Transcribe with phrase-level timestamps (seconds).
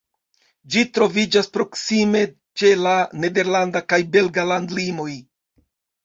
[0.75, 2.21] Ĝi troviĝas proksime
[2.61, 2.93] ĉe la
[3.25, 5.11] nederlanda kaj belga landlimoj.